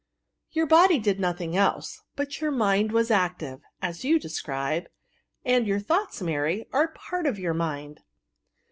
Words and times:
Your 0.49 0.65
body 0.65 0.97
did 0.97 1.19
nothing 1.19 1.55
else, 1.55 2.01
but 2.15 2.41
your 2.41 2.49
mind 2.49 2.91
was 2.91 3.11
active, 3.11 3.61
as 3.83 4.03
you 4.03 4.17
describe; 4.17 4.87
and 5.45 5.67
your 5.67 5.79
thoughts, 5.79 6.23
Mary, 6.23 6.65
are 6.73 6.85
a 6.85 6.91
part 6.91 7.27
of 7.27 7.37
your 7.37 7.53
mind. 7.53 7.99